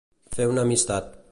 [0.37, 1.13] Fer una amistat.